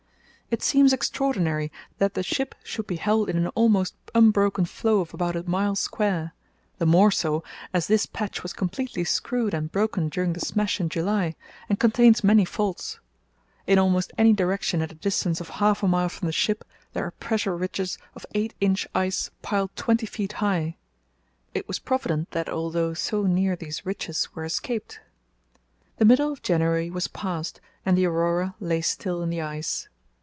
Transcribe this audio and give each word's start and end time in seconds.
"It 0.53 0.61
seems 0.61 0.91
extraordinary 0.91 1.71
that 1.97 2.13
the 2.13 2.23
ship 2.23 2.55
should 2.61 2.85
be 2.85 2.97
held 2.97 3.29
in 3.29 3.37
an 3.37 3.47
almost 3.55 3.95
unbroken 4.13 4.65
floe 4.65 4.99
of 4.99 5.13
about 5.13 5.37
a 5.37 5.49
mile 5.49 5.77
square, 5.77 6.33
the 6.77 6.85
more 6.85 7.09
so 7.09 7.41
as 7.73 7.87
this 7.87 8.05
patch 8.05 8.43
was 8.43 8.51
completely 8.51 9.05
screwed 9.05 9.53
and 9.53 9.71
broken 9.71 10.09
during 10.09 10.33
the 10.33 10.41
smash 10.41 10.81
in 10.81 10.89
July, 10.89 11.37
and 11.69 11.79
contains 11.79 12.21
many 12.21 12.43
faults. 12.43 12.99
In 13.65 13.79
almost 13.79 14.11
any 14.17 14.33
direction 14.33 14.81
at 14.81 14.91
a 14.91 14.95
distance 14.95 15.39
of 15.39 15.47
half 15.63 15.83
a 15.83 15.87
mile 15.87 16.09
from 16.09 16.25
the 16.25 16.33
ship 16.33 16.65
there 16.91 17.05
are 17.05 17.11
pressure 17.11 17.55
ridges 17.55 17.97
of 18.13 18.25
eight 18.35 18.53
inch 18.59 18.85
ice 18.93 19.31
piled 19.41 19.73
twenty 19.77 20.05
feet 20.05 20.33
high. 20.43 20.75
It 21.53 21.65
was 21.65 21.79
provident 21.79 22.31
that 22.31 22.49
although 22.49 22.93
so 22.93 23.23
near 23.23 23.55
these 23.55 23.85
ridges 23.85 24.27
were 24.35 24.43
escaped." 24.43 24.99
The 25.95 26.03
middle 26.03 26.29
of 26.33 26.41
January 26.41 26.89
was 26.89 27.07
passed 27.07 27.61
and 27.85 27.97
the 27.97 28.05
Aurora 28.05 28.55
lay 28.59 28.81
still 28.81 29.21
in 29.21 29.29
the 29.29 29.39
ice. 29.39 29.87